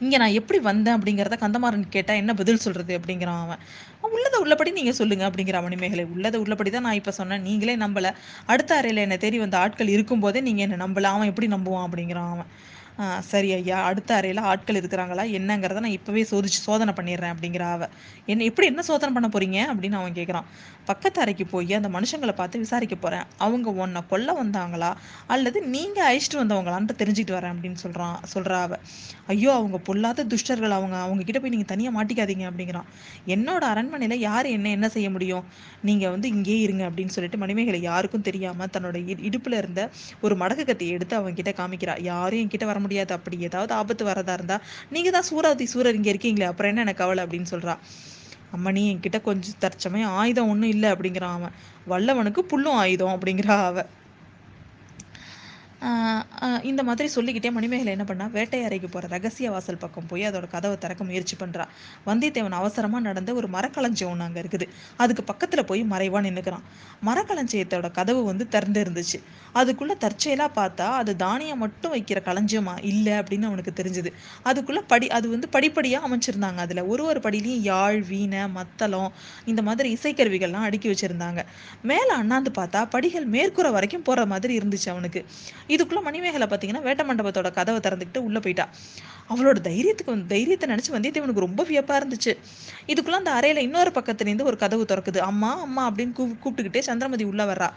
இங்க 0.01 0.15
நான் 0.17 0.33
எப்படி 0.33 0.59
வந்தேன் 0.61 0.95
அப்படிங்கிறத 0.97 1.35
கந்தமாறன் 1.37 1.85
கேட்டா 1.89 2.13
என்ன 2.13 2.31
பதில் 2.33 2.59
சொல்றது 2.59 2.99
அப்படிங்கிறான் 2.99 3.39
அவன். 3.45 3.61
உள்ளதை 4.07 4.37
உள்ளபடி 4.41 4.71
நீங்க 4.71 4.91
சொல்லுங்க 4.93 5.23
அப்படிங்கிற 5.29 5.61
மணிமேகலை. 5.61 6.03
உள்ளதை 6.05 6.37
உள்ளபடி 6.39 6.69
தான் 6.69 6.81
நான் 6.81 6.93
இப்ப 6.93 7.11
சொன்னேன். 7.11 7.41
நீங்களே 7.41 7.75
நம்பல. 7.77 8.09
அடுத்த 8.45 8.71
அறையில 8.79 9.03
என்ன 9.05 9.17
தேடி 9.17 9.39
வந்த 9.39 9.57
ஆட்கள் 9.57 9.87
இருக்கும்போதே 9.87 10.41
நீங்க 10.41 10.61
என்ன 10.61 10.79
நம்பல. 10.83 11.11
அவன் 11.13 11.27
எப்படி 11.27 11.47
நம்புவான் 11.47 11.87
அப்படிங்கிறான் 11.87 12.31
அவன். 12.35 12.49
சரி 13.21 13.53
ஐயா 13.53 13.83
அடுத்த 13.83 14.15
அறையில் 14.15 14.37
ஆட்கள் 14.41 14.75
இருக்கிறாங்களா? 14.75 15.23
என்னங்கிறத 15.31 15.79
நான் 15.79 15.97
இப்போவே 15.97 16.21
சோதிச்சு 16.31 16.59
சோதனை 16.59 16.93
பண்ணிடுறேன் 16.93 17.33
அப்படிங்கிற 17.33 17.59
அவ. 17.71 17.83
என்ன 18.25 18.43
எப்படி 18.43 18.67
என்ன 18.67 18.81
சோதனை 18.81 19.13
பண்ண 19.13 19.27
போறீங்க? 19.27 19.69
அப்படின்னு 19.71 19.91
அவன் 19.91 20.13
கேட்குறான் 20.13 20.47
பக்கத்து 20.85 21.21
அறைக்கு 21.21 21.45
போய் 21.45 21.73
அந்த 21.73 21.89
மனுஷங்களை 21.89 22.31
பார்த்து 22.31 22.59
விசாரிக்க 22.59 22.95
போகிறேன் 22.95 23.25
அவங்க 23.37 23.69
உன்னை 23.71 24.01
கொல்ல 24.09 24.43
வந்தாங்களா? 24.43 24.91
அல்லது 25.27 25.61
நீங்கள் 25.67 26.05
அழைச்சிட்டு 26.07 26.37
வந்தவங்களான்ட்டு 26.37 26.95
தெரிஞ்சுக்கிட்டு 26.97 27.37
வரேன் 27.37 27.53
அப்படின்னு 27.53 27.73
சொல்கிறான் 27.75 28.19
சொல்கிறா 28.33 28.61
அவ. 28.61 28.73
ஐயோ 29.27 29.53
அவங்க 29.53 29.77
பொல்லாத 29.79 30.25
துஷ்டர்கள் 30.25 30.69
அவங்க 30.69 30.95
அவங்க 30.97 31.23
கிட்ட 31.23 31.39
போய் 31.39 31.49
நீங்கள் 31.49 31.67
தனியாக 31.67 31.95
மாட்டிக்காதீங்க 31.97 32.45
அப்படிங்கிறான். 32.47 32.87
என்னோட 33.27 33.63
அரண்மனையில் 33.65 34.19
யார் 34.19 34.45
என்ன 34.47 34.69
என்ன 34.69 34.89
செய்ய 34.89 35.09
முடியும்? 35.09 35.45
நீங்கள் 35.81 36.09
வந்து 36.09 36.27
இங்கேயே 36.27 36.59
இருங்க 36.59 36.89
அப்படின்னு 36.89 37.07
சொல்லிட்டு 37.07 37.37
மணிமேகலை 37.37 37.81
யாருக்கும் 37.81 38.21
தெரியாமல் 38.21 38.67
தன்னோட 38.73 38.95
இ- 39.05 39.21
இருந்த 39.57 39.81
ஒரு 40.21 40.35
மடக்கு 40.35 40.65
கத்தியை 40.65 40.93
எடுத்து 40.93 41.15
அவங்க 41.15 41.43
கிட்ட 41.43 41.53
காமிக்கிறா. 41.57 42.01
யாரும் 42.01 42.39
என்கிட்ட 42.39 42.65
வர 42.65 42.79
முடியாது. 42.87 43.13
அப்படி 43.17 43.37
ஏதாவது 43.43 43.73
ஆபத்து 43.73 44.05
வரதா 44.07 44.33
இருந்தா 44.33 44.57
நீங்க 44.89 45.11
தான் 45.11 45.27
சூராவதி 45.29 45.67
சூரர் 45.67 45.95
இங்க 45.95 46.11
இருக்கீங்களே 46.13 46.49
அப்புறம் 46.51 46.71
என்ன 46.71 46.81
எனக்கு 46.81 47.03
கவலை? 47.03 47.23
அப்படின்னு 47.25 47.53
சொல்றா. 47.53 47.75
அம்மணி 48.53 48.83
என்கிட்ட 48.91 49.19
கொஞ்சம் 49.21 49.59
தற்சமயம் 49.59 50.13
ஆயுதம் 50.17 50.49
ஒண்ணும் 50.49 50.69
இல்லை 50.69 50.91
அப்படிங்கிறான் 50.91 51.35
அவன். 51.37 51.55
வல்லவனுக்கு 51.87 52.41
புல்லும் 52.51 52.77
ஆயுதம் 52.77 53.15
அப்படிங்கிறா 53.15 53.55
அவ. 53.65 53.77
இந்த 56.69 56.81
மாதிரி 56.83 57.07
சொல்லிக்கிட்டே 57.15 57.49
மணிமேகலை 57.57 57.91
என்ன 57.95 58.05
பண்ணா 58.09 58.25
வேட்டையறைக்கு 58.35 58.87
போகிற 58.93 59.09
ரகசிய 59.13 59.47
வாசல் 59.53 59.79
பக்கம் 59.83 60.07
போய் 60.11 60.23
அதோட 60.29 60.45
கதவை 60.53 60.77
திறக்க 60.83 61.01
முயற்சி 61.09 61.35
பண்ணுறா 61.41 61.65
வந்தியத்தேவன் 62.07 62.57
அவசரமாக 62.61 63.01
நடந்த 63.07 63.33
ஒரு 63.39 63.47
மரக்களஞ்சியம் 63.55 64.11
ஒன்று 64.13 64.25
அங்கே 64.27 64.39
இருக்குது. 64.43 64.65
அதுக்கு 65.03 65.23
பக்கத்தில் 65.31 65.67
போய் 65.71 65.83
மறைவாக 65.93 66.21
நின்னுக்கிறான். 66.27 66.63
மரக்களஞ்சியத்தோட 67.09 67.89
கதவு 67.99 68.21
வந்து 68.29 68.47
திறந்து 68.55 68.81
இருந்துச்சு 68.85 69.19
அதுக்குள்ளே 69.59 69.95
தற்செயலாக 70.05 70.51
பார்த்தா 70.59 70.87
அது 71.01 71.11
தானியம் 71.25 71.61
மட்டும் 71.65 71.93
வைக்கிற 71.95 72.19
களஞ்சியமா 72.29 72.73
இல்லை 72.91 73.13
அப்படின்னு 73.19 73.49
அவனுக்கு 73.49 73.73
தெரிஞ்சது. 73.79 74.09
அதுக்குள்ளே 74.49 74.81
படி 74.91 75.07
அது 75.17 75.27
வந்து 75.35 75.47
படிப்படியாக 75.55 76.07
அமைச்சிருந்தாங்க. 76.09 76.59
அதில் 76.65 76.83
ஒரு 76.93 77.05
ஒரு 77.11 77.21
படியிலயும் 77.27 77.63
யாழ் 77.71 77.99
வீணை 78.11 78.41
மத்தளம் 78.57 79.09
இந்த 79.51 79.61
மாதிரி 79.69 79.87
இசைக்கருவிகள்லாம் 79.97 80.67
அடுக்கி 80.69 80.89
வச்சுருந்தாங்க. 80.93 81.43
மேலே 81.91 82.11
அண்ணாந்து 82.19 82.53
பார்த்தா 82.59 82.81
படிகள் 82.95 83.27
மேற்கூற 83.37 83.69
வரைக்கும் 83.77 84.05
போகிற 84.09 84.25
மாதிரி 84.33 84.53
இருந்துச்சு 84.59 84.89
அவனுக்கு. 84.95 85.23
இதுக்குள்ளே 85.75 86.01
மணிமேகலை 86.07 86.47
பார்த்தீங்கன்னா 86.51 86.83
வேட்ட 86.87 87.03
மண்டபத்தோட 87.09 87.49
கதவை 87.57 87.79
திறந்துக்கிட்டு 87.87 88.21
உள்ளே 88.27 88.39
போயிட்டா. 88.45 88.65
அவளோட 89.31 89.57
தைரியத்துக்கு 89.69 90.13
வந்து 90.15 90.27
தைரியத்தை 90.33 90.67
நினச்சி 90.73 90.91
வந்தியத்தேவனுக்கு 90.95 91.45
ரொம்ப 91.45 91.61
வியப்பாக 91.69 91.99
இருந்துச்சு. 92.01 92.33
இதுக்குள்ளே 92.87 93.19
அந்த 93.21 93.31
அறையில் 93.31 93.61
இன்னொரு 93.67 93.91
பக்கத்துலேருந்து 93.97 94.47
ஒரு 94.51 94.57
கதவு 94.57 94.83
திறக்குது. 94.91 95.19
அம்மா 95.31 95.51
அம்மா 95.65 95.83
அப்படின்னு 95.89 96.13
கூ 96.19 96.25
கூப்பிட்டுக்கிட்டே 96.43 96.83
சந்திரமதி 96.89 97.25
உள்ளே 97.31 97.45
வர்றா. 97.51 97.69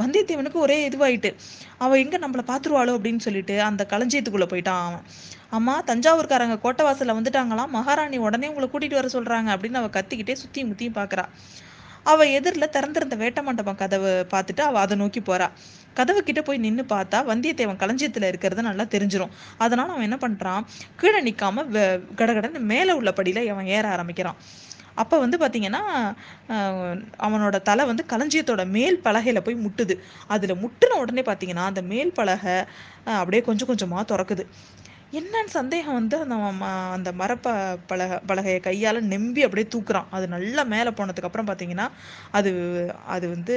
வந்தியத்தேவனுக்கு 0.00 0.60
ஒரே 0.66 0.78
இதுவாயிட்டு 0.88 1.32
அவள் 1.78 2.02
எங்கே 2.04 2.20
நம்மளை 2.24 2.44
பார்த்துருவாளோ 2.52 2.94
அப்படின்னு 2.98 3.24
சொல்லிட்டு 3.28 3.56
அந்த 3.70 3.86
களஞ்சியத்துக்குள்ளே 3.94 4.48
போயிட்டான் 4.54 4.82
அவன். 4.88 5.04
அம்மா 5.50 5.74
தஞ்சாவூர்காரங்க 5.90 6.56
கோட்டை 6.60 6.82
வாசலில் 6.86 7.16
வந்துட்டாங்களாம் 7.18 7.72
மகாராணி 7.76 8.18
உடனே 8.26 8.48
உங்களை 8.48 8.68
கூட்டிகிட்டு 8.68 9.00
வர 9.00 9.08
சொல்கிறாங்க 9.16 9.48
அப்படின்னு 9.54 9.80
அவள் 9.82 9.96
கத்திக்கிட்டே 9.96 10.36
சுற்றியும் 10.42 10.70
முத்தியும் 10.72 10.98
பார்க்குறா 11.00 11.24
அவள் 12.04 12.32
எதிரில் 12.38 12.72
திறந்திருந்த 12.74 13.16
வேட்ட 13.22 13.40
மண்டபம் 13.42 13.78
கதவை 13.80 14.12
பார்த்துட்டு 14.32 14.62
அவள் 14.66 14.82
அதை 14.82 14.94
நோக்கி 14.96 15.20
போகிறா 15.20 15.46
கதவு 15.98 16.20
கிட்ட 16.28 16.40
போய் 16.48 16.62
நின்று 16.64 16.84
பார்த்தா 16.94 17.18
வந்தியத்தேவன் 17.30 17.82
களஞ்சியத்துல 17.82 18.30
இருக்கிறது 18.32 18.68
நல்லா 18.68 18.86
தெரிஞ்சிடும் 18.94 19.34
அதனால 19.64 19.92
அவன் 19.94 20.06
என்ன 20.08 20.18
பண்றான்? 20.24 20.64
கீழே 21.00 21.20
நிக்காம 21.28 21.64
கடகடன்னு 22.20 22.62
மேல 22.72 22.96
உள்ள 23.00 23.12
படியில 23.18 23.44
அவன் 23.54 23.70
ஏற 23.76 23.84
ஆரம்பிக்கிறான். 23.96 24.38
அப்போ 25.02 25.16
வந்து 25.22 25.36
பார்த்தீங்கன்னா 25.40 25.80
அவனோட 27.26 27.56
தலை 27.68 27.82
வந்து 27.90 28.04
களஞ்சியத்தோட 28.12 28.62
மேல் 28.76 28.96
பலகையில் 29.04 29.44
போய் 29.46 29.62
முட்டுது. 29.64 29.94
அதில் 30.34 30.60
முட்டுன 30.62 30.96
உடனே 31.02 31.22
பார்த்தீங்கன்னா 31.28 31.64
அந்த 31.70 31.82
மேல் 31.92 32.10
பலகை 32.18 32.56
அப்படியே 33.20 33.42
கொஞ்சம் 33.48 33.70
கொஞ்சமாக 33.70 34.04
திறக்குது. 34.12 34.44
என்னன்னு 35.18 35.52
சந்தேகம் 35.58 35.98
வந்து 35.98 36.16
அந்த 36.24 36.36
அந்த 36.96 37.10
மரப்ப 37.20 37.52
பலக 37.90 38.18
பலகையை 38.30 38.60
கையால் 38.66 38.98
நெம்பி 39.12 39.44
அப்படியே 39.46 39.68
தூக்குறான். 39.74 40.08
அது 40.16 40.26
நல்லா 40.34 40.64
மேலே 40.74 40.90
போனதுக்கப்புறம் 40.98 41.48
பார்த்தீங்கன்னா 41.50 41.86
அது 42.38 42.50
அது 43.16 43.28
வந்து 43.34 43.56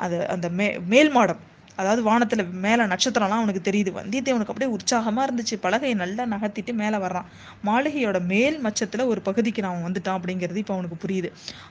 அது 0.00 0.28
அந்த 0.28 0.46
மே 0.50 0.66
மேல் 0.86 1.10
மாடம். 1.10 1.40
அதாவது 1.80 2.02
வானத்தில் 2.08 2.44
மேலே 2.64 2.84
நட்சத்திரம்லாம் 2.92 3.42
அவனுக்கு 3.42 3.62
தெரியுது. 3.68 3.90
வந்தியத்தேவனுக்கு 3.98 4.52
அப்படியே 4.54 4.70
உற்சாகமாக 4.76 5.24
இருந்துச்சு. 5.26 5.56
பலகையை 5.64 5.96
நல்லா 6.02 6.24
நகர்த்திட்டு 6.34 6.72
மேலே 6.82 6.98
வர்றான். 7.04 7.26
மாளிகையோட 7.68 8.18
மேல் 8.32 8.56
மச்சத்தில் 8.66 9.04
ஒரு 9.12 9.22
பகுதிக்கு 9.28 9.62
நான் 9.66 9.84
வந்துட்டான் 9.86 10.18
அப்படிங்கிறது 10.18 10.60
இப்போ 10.62 10.74
அவனுக்கு 10.76 10.98
புரியுது. 11.04 11.30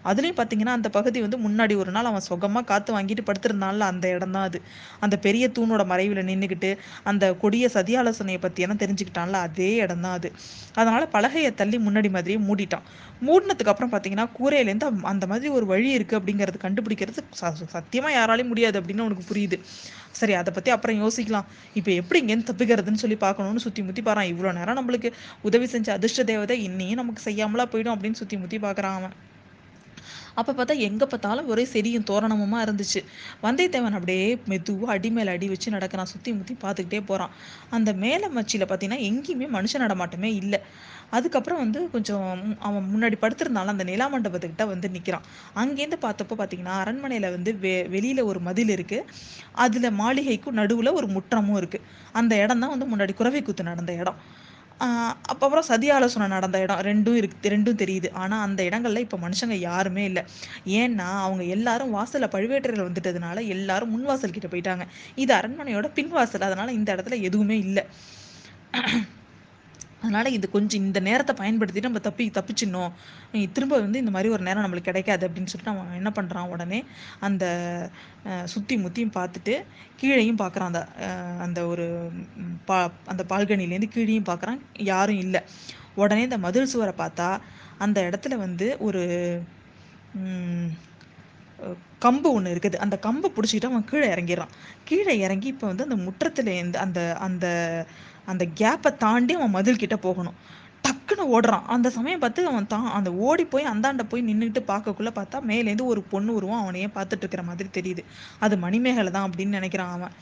அதுலேயும் 0.09 0.39
பார்த்தீங்கன்னா 0.39 0.75
அந்த 0.79 0.91
பகுதி 0.97 1.21
வந்து 1.25 1.39
முன்னாடி 1.45 1.75
ஒரு 1.83 1.93
நாள் 1.97 2.09
அவன் 2.11 2.25
சுகமாக 2.29 2.65
காற்று 2.71 2.93
வாங்கிட்டு 2.97 3.25
படுத்திருந்தான்ல 3.29 3.89
அந்த 3.93 4.05
இடம் 4.15 4.35
தான் 4.37 4.47
அது. 4.49 4.61
அந்த 5.05 5.15
பெரிய 5.27 5.45
தூணோட 5.57 5.83
மறைவில் 5.91 6.27
நின்றுக்கிட்டு 6.31 6.71
அந்த 7.11 7.33
கொடிய 7.43 7.67
சதியாலோசனையை 7.77 8.41
பற்றியெல்லாம் 8.45 8.81
தெரிஞ்சுக்கிட்டான்ல 8.83 9.43
அதே 9.49 9.71
இடம் 9.85 10.03
தான் 10.07 10.17
அது. 10.19 10.31
அதனால் 10.79 11.07
பலகையை 11.15 11.51
தள்ளி 11.61 11.77
முன்னாடி 11.87 12.09
மாதிரியே 12.15 12.39
மூடிட்டான். 12.49 12.85
மூடினதுக்கு 13.27 13.71
அப்புறம் 13.71 13.93
பார்த்தீங்கன்னா 13.93 14.27
கூரையிலேருந்து 14.37 14.87
அந்த 15.13 15.25
மாதிரி 15.31 15.49
ஒரு 15.57 15.65
வழி 15.73 15.89
இருக்குது 15.97 16.19
அப்படிங்கிறது 16.19 16.59
கண்டுபிடிக்கிறது 16.65 17.21
சத்தியமாக 17.75 18.13
யாராலையும் 18.17 18.51
முடியாது 18.51 18.77
அப்படின்னு 18.81 19.05
அவனுக்கு 19.05 19.25
புரியுது. 19.31 19.57
சரி 20.19 20.33
அதை 20.41 20.51
பற்றி 20.57 20.71
அப்புறம் 20.75 20.99
யோசிக்கலாம். 21.03 21.47
இப்போ 21.79 21.91
எப்படி 22.01 22.19
இங்கேருந்து 22.21 22.49
தப்பிக்கிறதுன்னு 22.51 23.03
சொல்லி 23.03 23.17
பார்க்கணும்னு 23.25 23.65
சுற்றி 23.65 23.81
முற்றி 23.87 24.03
பாறான் 24.09 24.29
இவ்வளோ 24.33 24.53
நேரம் 24.59 24.79
நம்மளுக்கு 24.79 25.11
உதவி 25.49 25.67
செஞ்ச 25.73 25.89
அதிர்ஷ்ட 25.97 26.23
தேவதை 26.31 26.57
இன்னையும் 26.67 27.01
நமக்கு 27.01 27.27
செய்யாமலா 27.29 27.65
போயிடும் 27.73 27.95
அப்படின்னு 27.95 28.21
சுற்றி 28.21 28.37
முற்றி 28.43 28.59
பார்க்குறான் 28.67 28.97
அவன். 28.99 29.15
அப்போ 30.39 30.51
பார்த்தா 30.57 30.75
எங்கே 30.87 31.05
பார்த்தாலும் 31.11 31.47
ஒரே 31.51 31.63
செடியும் 31.71 32.05
தோரணமுமா 32.09 32.59
இருந்துச்சு. 32.65 32.99
வந்தியத்தேவன் 33.45 33.97
அப்படியே 33.97 34.27
மெதுவாக 34.51 34.93
அடி 34.93 35.09
மேலே 35.15 35.31
அடி 35.35 35.47
வச்சு 35.53 35.73
நடக்கிறான். 35.75 36.09
சுற்றி 36.11 36.31
முற்றி 36.37 36.53
பார்த்துக்கிட்டே 36.63 37.01
போகிறான் 37.09 37.33
அந்த 37.77 37.89
மேலே 38.03 38.27
மச்சியில் 38.37 38.67
பார்த்தீங்கன்னா 38.69 39.01
எங்கேயுமே 39.09 39.47
மனுஷ 39.57 39.81
நடமாட்டமே 39.85 40.29
இல்லை. 40.41 40.59
அதுக்கப்புறம் 41.17 41.61
வந்து 41.63 41.79
கொஞ்சம் 41.95 42.25
அவன் 42.67 42.89
முன்னாடி 42.93 43.17
படுத்திருந்தாலும் 43.23 43.73
அந்த 43.75 43.85
நிலா 43.91 44.07
மண்டபத்துக்கிட்ட 44.13 44.65
வந்து 44.73 44.89
நிற்கிறான் 44.95 45.25
அங்கேருந்து 45.61 45.99
பார்த்தப்போ 46.05 46.35
பார்த்தீங்கன்னா 46.41 46.75
அரண்மனையில் 46.83 47.29
வந்து 47.35 47.53
வெ 47.63 47.73
வெளியில் 47.95 48.27
ஒரு 48.31 48.41
மதில் 48.47 48.73
இருக்குது 48.77 49.07
அதில் 49.65 49.89
மாளிகைக்கும் 50.01 50.59
நடுவில் 50.61 50.97
ஒரு 50.99 51.09
முற்றமும் 51.15 51.59
இருக்குது 51.61 51.85
அந்த 52.21 52.33
இடம் 52.43 52.63
தான் 52.63 52.73
வந்து 52.75 52.89
முன்னாடி 52.93 53.15
குறவை 53.21 53.41
கூத்து 53.47 53.69
நடந்த 53.71 53.93
இடம். 54.03 54.19
அப்போ 55.31 55.43
அப்புறம் 55.45 55.65
சதி 55.69 55.87
ஆலோசனை 55.95 56.25
நடந்த 56.33 56.57
இடம். 56.65 56.81
ரெண்டும் 56.87 57.17
இருக்கு 57.19 57.51
ரெண்டும் 57.53 57.79
தெரியுது. 57.81 58.09
ஆனால் 58.21 58.43
அந்த 58.47 58.59
இடங்கள்ல 58.69 59.03
இப்போ 59.05 59.17
மனுஷங்க 59.25 59.55
யாருமே 59.69 60.03
இல்லை. 60.09 60.23
ஏன்னா 60.81 61.07
அவங்க 61.25 61.43
எல்லாரும் 61.55 61.93
வாசலில் 61.97 62.33
பழுவேட்டரையில் 62.35 62.87
வந்துட்டதுனால 62.87 63.43
எல்லாரும் 63.55 63.93
முன்வாசல் 63.95 64.35
கிட்ட 64.37 64.49
போயிட்டாங்க. 64.53 64.85
இது 65.23 65.33
அரண்மனையோட 65.39 65.89
பின்வாசல். 65.99 66.47
அதனால 66.49 66.71
இந்த 66.79 66.89
இடத்துல 66.97 67.19
எதுவுமே 67.29 67.57
இல்லை. 67.67 67.85
அதனால் 70.01 70.35
இது 70.35 70.45
கொஞ்சம் 70.55 70.83
இந்த 70.87 70.99
நேரத்தை 71.07 71.33
பயன்படுத்தி 71.39 71.81
நம்ம 71.85 72.01
தப்பி 72.07 72.25
தப்பிச்சிடணும். 72.37 72.91
திரும்ப 73.55 73.79
வந்து 73.85 74.01
இந்த 74.03 74.11
மாதிரி 74.15 74.29
ஒரு 74.35 74.43
நேரம் 74.47 74.65
நம்மளுக்கு 74.65 74.89
கிடைக்காது 74.89 75.25
அப்படின்னு 75.27 75.51
சொல்லிட்டு 75.51 75.73
அவன் 75.73 75.97
என்ன 75.99 76.11
பண்ணுறான் 76.17 76.51
உடனே 76.53 76.79
அந்த 77.27 77.45
சுற்றி 78.53 78.77
முத்தியும் 78.83 79.15
பார்த்துட்டு 79.19 79.55
கீழேயும் 80.01 80.41
பார்க்குறான் 80.43 80.71
அந்த 80.71 80.83
அந்த 81.45 81.61
ஒரு 81.71 81.87
பா 82.69 82.79
அந்த 83.13 83.23
பால்கனிலேருந்து 83.31 83.93
கீழேயும் 83.95 84.29
பார்க்குறான். 84.31 84.61
யாரும் 84.91 85.21
இல்லை. 85.25 85.41
உடனே 86.01 86.25
இந்த 86.27 86.39
மதில் 86.47 86.71
சுவரை 86.73 86.93
பார்த்தா 87.03 87.29
அந்த 87.85 87.99
இடத்துல 88.09 88.35
வந்து 88.45 88.67
ஒரு 88.87 89.01
கம்பு 92.03 92.29
ஒன்று 92.35 92.51
இருக்குது. 92.53 92.77
அந்த 92.83 92.95
கம்பை 93.05 93.29
பிடிச்சிக்கிட்டு 93.35 93.69
அவன் 93.69 93.89
கீழே 93.89 94.07
இறங்கிடுறான். 94.13 94.53
கீழே 94.89 95.13
இறங்கி 95.25 95.47
இப்போ 95.53 95.65
வந்து 95.71 95.85
அந்த 95.87 95.97
முற்றத்துலேருந்து 96.05 96.79
அந்த 96.85 96.99
அந்த 97.25 97.45
அந்த 98.31 98.43
கேப்பை 98.61 98.91
தாண்டி 99.05 99.33
அவன் 99.39 99.55
மதில் 99.57 99.81
கிட்ட 99.83 99.97
போகணும். 100.07 100.37
டக்குன்னு 100.85 101.23
ஓடுறான். 101.35 101.65
அந்த 101.75 101.87
சமயம் 101.95 102.21
பார்த்து 102.23 102.49
அவன் 102.51 102.69
தான் 102.73 102.85
அந்த 102.97 103.09
ஓடி 103.27 103.43
போய் 103.53 103.71
அந்தாண்ட 103.71 104.03
போய் 104.11 104.27
நின்றுட்டு 104.27 104.61
பார்க்கக்குள்ள 104.69 105.11
பார்த்தா 105.17 105.37
மேலேருந்து 105.49 105.89
ஒரு 105.93 106.01
பொண்ணு 106.11 106.31
உருவம் 106.39 106.61
அவனையே 106.63 106.89
பார்த்துட்டு 106.97 107.23
இருக்கிற 107.25 107.43
மாதிரி 107.49 107.69
தெரியுது. 107.79 108.03
அது 108.45 108.57
மணிமேகலை 108.65 109.11
தான் 109.17 109.27
அப்படின்னு 109.29 109.59
நினைக்கிறான் 109.59 109.93
அவன். 109.97 110.15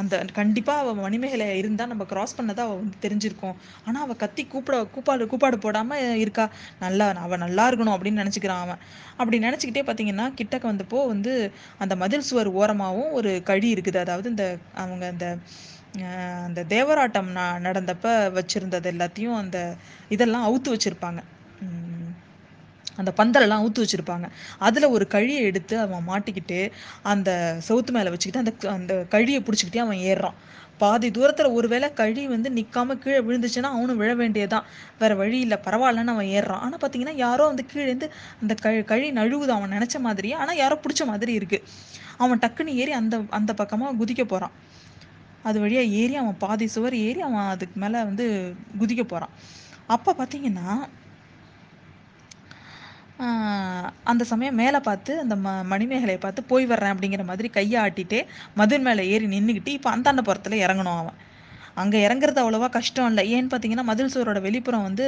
அந்த 0.00 0.16
கண்டிப்பாக 0.38 0.82
அவள் 0.82 1.04
மணிமேகலை 1.04 1.46
இருந்தால் 1.60 1.90
நம்ம 1.92 2.04
கிராஸ் 2.10 2.36
பண்ணதை 2.38 2.60
அவள் 2.64 2.80
வந்து 2.82 2.98
தெரிஞ்சிருக்கோம். 3.04 3.56
ஆனால் 3.86 4.02
அவள் 4.04 4.20
கத்தி 4.22 4.42
கூப்பிட 4.52 4.76
கூப்பாடு 4.94 5.24
கூப்பாடு 5.32 5.56
போடாமல் 5.64 6.18
இருக்கா. 6.24 6.44
நல்லா 6.84 7.06
அவள் 7.24 7.42
நல்லா 7.44 7.64
இருக்கணும் 7.70 7.96
அப்படின்னு 7.96 8.22
நினச்சிக்கிறான் 8.24 8.64
அவன். 8.66 8.82
அப்படி 9.20 9.38
நினச்சிக்கிட்டே 9.46 9.84
பார்த்தீங்கன்னா 9.88 10.26
கிட்டக்க 10.40 10.66
வந்தப்போ 10.72 11.00
வந்து 11.14 11.32
அந்த 11.84 11.96
மதில் 12.02 12.28
சுவர் 12.30 12.50
ஓரமாகவும் 12.60 13.14
ஒரு 13.20 13.32
கழி 13.50 13.70
இருக்குது. 13.76 14.00
அதாவது 14.06 14.30
இந்த 14.34 14.46
அவங்க 14.84 15.06
அந்த 15.14 15.28
அந்த 16.46 16.60
தேவராட்டம் 16.68 17.30
ந 17.36 17.42
நடந்தப்ப 17.66 18.06
வச்சுருந்தது 18.36 18.88
எல்லாத்தையும் 18.92 19.38
அந்த 19.42 19.58
இதெல்லாம் 20.08 20.46
அவுத்து 20.48 20.74
வச்சுருப்பாங்க. 20.74 21.20
அந்த 23.00 23.10
பந்தலெல்லாம் 23.18 23.62
ஊற்று 23.64 23.84
வச்சுருப்பாங்க. 23.84 24.26
அதில் 24.58 24.92
ஒரு 24.96 25.04
கழியை 25.14 25.40
எடுத்து 25.48 25.74
அவன் 25.78 26.06
மாட்டிக்கிட்டு 26.10 26.58
அந்த 27.12 27.30
சவுத்து 27.68 27.90
மேலே 27.96 28.12
வச்சுக்கிட்டு 28.12 28.42
அந்த 28.44 28.52
அந்த 28.76 28.94
கழியை 29.14 29.40
பிடிச்சிக்கிட்டே 29.42 29.82
அவன் 29.86 30.00
ஏறுறான். 30.10 30.36
பாதி 30.82 31.08
தூரத்தில் 31.10 31.54
ஒருவேளை 31.58 31.88
கழி 32.00 32.22
வந்து 32.26 32.48
நிற்காம 32.50 32.96
கீழே 33.02 33.20
விழுந்துச்சுன்னா 33.26 33.70
அவனும் 33.76 34.00
விழ 34.02 34.10
வேண்டியதான் 34.14 34.66
வேற 34.98 35.12
வழி 35.14 35.38
இல்லை 35.46 35.58
பரவாயில்லன்னு 35.66 36.14
அவன் 36.16 36.30
ஏறுறான். 36.36 36.62
ஆனால் 36.66 36.80
பார்த்தீங்கன்னா 36.82 37.16
யாரோ 37.26 37.44
வந்து 37.46 37.64
கீழேருந்து 37.72 38.08
அந்த 38.42 38.54
கழி 38.64 38.80
கழி 38.92 39.08
நழுவுது 39.20 39.54
அவன் 39.58 39.74
நினச்ச 39.76 39.98
மாதிரியே. 39.98 40.36
ஆனால் 40.42 40.60
யாரோ 40.62 40.78
பிடிச்ச 40.84 41.04
மாதிரி 41.12 41.34
இருக்கு. 41.40 41.60
அவன் 42.24 42.42
டக்குன்னு 42.44 42.74
ஏறி 42.82 42.92
அந்த 43.00 43.16
அந்த 43.30 43.52
பக்கமாக 43.62 43.96
குதிக்க 44.02 44.24
போகிறான் 44.24 44.54
அது 45.46 45.58
வழியாக 45.60 45.94
ஏறி 46.00 46.14
அவன் 46.16 46.38
பாதி 46.38 46.66
சுவர் 46.74 46.96
ஏறி 47.02 47.20
அவன் 47.22 47.50
அதுக்கு 47.52 47.76
மேலே 47.80 47.98
வந்து 48.04 48.26
குதிக்க 48.80 49.02
போகிறான் 49.04 49.34
அப்போ 49.88 50.10
பார்த்தீங்கன்னா 50.18 50.68
அந்த 54.10 54.22
சமயம் 54.30 54.54
மேலே 54.54 54.78
பார்த்து 54.80 55.12
அந்த 55.20 55.34
ம 55.36 55.52
மணிமேகலையை 55.70 56.20
பார்த்து 56.20 56.40
போய் 56.44 56.64
வர்றேன் 56.66 56.92
அப்படிங்கிற 56.94 57.24
மாதிரி 57.24 57.48
கையை 57.50 57.78
ஆட்டிட்டு 57.82 58.18
மதில் 58.54 58.86
மேலே 58.88 59.04
ஏறி 59.12 59.26
நின்றுக்கிட்டு 59.28 59.72
இப்போ 59.76 59.90
அந்தாண்ட 59.92 60.22
புறத்தில் 60.22 60.62
இறங்கணும் 60.64 60.98
அவன். 60.98 61.18
அங்கே 61.82 61.98
இறங்குறது 62.06 62.40
அவ்வளோவா 62.42 62.68
கஷ்டம் 62.76 63.08
இல்லை. 63.10 63.22
ஏன்னு 63.36 63.50
பார்த்தீங்கன்னா 63.52 63.84
மதில் 63.90 64.12
சுவரோட 64.14 64.40
வெளிப்புறம் 64.46 64.84
வந்து 64.88 65.04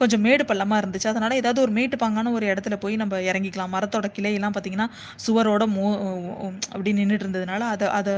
கொஞ்சம் 0.00 0.22
மேடு 0.26 0.42
பள்ளமாக 0.50 0.80
இருந்துச்சு. 0.82 1.08
அதனால் 1.12 1.36
ஏதாவது 1.40 1.60
ஒரு 1.64 1.72
மேட்டு 1.78 1.96
பாங்கான 2.02 2.32
ஒரு 2.36 2.46
இடத்துல 2.52 2.76
போய் 2.84 2.94
நம்ம 3.02 3.20
இறங்கிக்கலாம். 3.30 3.72
மரத்தோட 3.76 4.08
கிளையெல்லாம் 4.18 4.54
பார்த்தீங்கன்னா 4.56 4.88
சுவரோட 5.26 5.64
மோ 5.76 5.86
அப்படி 6.74 6.92
நின்றுட்டு 7.00 7.26
இருந்ததுனால 7.26 7.68
அதை 7.74 7.88
அதை 7.98 8.14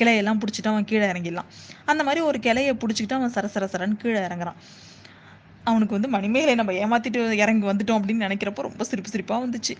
கிளையெல்லாம் 0.00 0.40
பிடிச்சிட்டு 0.42 0.72
அவன் 0.72 0.88
கீழே 0.92 1.06
இறங்கிடலாம். 1.12 1.50
அந்த 1.92 2.04
மாதிரி 2.08 2.22
ஒரு 2.30 2.40
கிளையை 2.48 2.74
பிடிச்சிக்கிட்டு 2.84 3.18
அவன் 3.20 3.34
சர 3.38 3.48
சர 3.56 3.68
சரன்னு 3.74 4.02
கீழே 4.04 4.22
இறங்குறான். 4.28 4.58
அவனுக்கு 5.64 5.96
வந்து 5.96 6.08
மணிமேகலை 6.08 6.54
நம்ம 6.54 6.72
ஏமாத்திட்டு 6.72 7.20
இறங்கி 7.44 7.66
வந்துட்டோம் 7.66 7.98
அப்படின்னு 7.98 8.24
நினைக்கிறப்போ 8.26 8.64
ரொம்ப 8.68 8.84
சிரிப்பு 8.84 9.10
சிரிப்பாக 9.14 9.42
வந்துச்சு. 9.44 9.74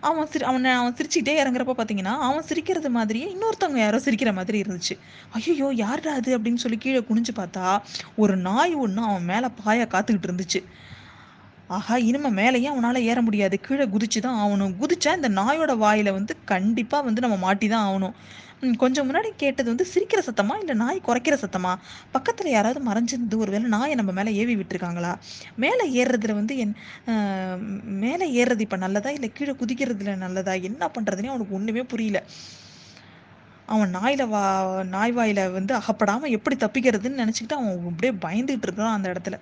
அவன் 0.00 0.26
சிரி 0.26 0.44
அவனை 0.44 0.70
அவன் 0.70 0.96
சிரிச்சுக்கிட்டே 0.98 1.34
இறங்குறப்ப 1.42 1.74
பார்த்தீங்கன்னா 1.80 2.14
அவன் 2.28 2.42
சிரிக்கிறது 2.42 2.90
மாதிரியே 2.90 3.26
இன்னொருத்தவங்க 3.34 3.80
யாரோ 3.84 3.98
சிரிக்கிற 3.98 4.32
மாதிரி 4.34 4.60
இருந்துச்சு. 4.62 4.96
ஐயோ 5.32 5.70
யார்டா 5.74 6.12
அது 6.12 6.38
அப்படின்னு 6.38 6.62
சொல்லி 6.64 6.78
கீழே 6.78 7.02
குனிஞ்சு 7.10 7.34
பார்த்தா 7.36 7.66
ஒரு 8.16 8.36
நாய் 8.48 8.74
ஒன்று 8.74 9.02
அவன் 9.02 9.24
மேலே 9.24 9.50
பாய 9.64 9.88
காத்துக்கிட்டு 9.94 10.30
இருந்துச்சு. 10.30 10.62
ஆஹா 11.70 11.94
இனிமே 12.08 12.30
மேலேயும் 12.38 12.72
அவனால் 12.72 13.06
ஏற 13.10 13.18
முடியாது. 13.22 13.56
கீழே 13.66 13.84
குதிச்சு 13.94 14.18
தான் 14.26 14.36
ஆகணும். 14.42 14.74
குதிச்சா 14.80 15.12
இந்த 15.18 15.28
நாயோட 15.38 15.72
வாயில 15.82 16.10
வந்து 16.18 16.32
கண்டிப்பாக 16.52 17.06
வந்து 17.08 17.24
நம்ம 17.24 17.36
மாட்டி 17.46 17.66
தான் 17.72 17.86
ஆகணும் 17.88 18.14
கொஞ்சம் 18.82 19.06
முன்னாடி 19.08 19.30
கேட்டது 19.36 19.68
வந்து 19.72 19.86
சிரிக்கிற 19.92 20.20
சத்தமா 20.28 20.54
இல்லை 20.60 20.74
நாய் 20.82 20.98
குறைக்கிற 21.08 21.34
சத்தமா? 21.42 21.72
பக்கத்தில் 22.14 22.54
யாராவது 22.54 22.80
மறைஞ்சிருந்து 22.88 23.36
ஒருவேளை 23.42 23.66
நாயை 23.74 23.94
நம்ம 24.00 24.12
மேலே 24.18 24.30
ஏவி 24.42 24.54
விட்டுருக்காங்களா? 24.60 25.10
மேலே 25.64 25.84
ஏறுறதுல 26.00 26.36
வந்து 26.38 26.54
என் 26.64 26.74
மேலே 28.04 28.28
ஏறுறது 28.38 28.64
இப்போ 28.66 28.78
நல்லதா 28.84 29.12
இல்லை 29.16 29.30
கீழே 29.38 29.54
குதிக்கிறதுல 29.62 30.14
நல்லதா? 30.24 30.54
என்ன 30.70 30.90
பண்ணுறதுனே 30.96 31.32
அவனுக்கு 31.32 31.58
ஒன்றுமே 31.58 31.84
புரியல. 31.92 32.20
அவன் 33.68 33.94
நாயில 33.98 34.24
வா 34.32 34.42
நாய் 34.94 35.14
வாயில 35.18 35.42
வந்து 35.58 35.74
அகப்படாமல் 35.80 36.34
எப்படி 36.38 36.56
தப்பிக்கிறதுன்னு 36.64 37.22
நினச்சிக்கிட்டு 37.24 37.58
அவன் 37.60 37.92
அப்படியே 37.92 38.14
பயந்துகிட்டு 38.26 38.68
இருக்கான் 38.68 38.96
அந்த 38.96 39.08
இடத்துல. 39.14 39.38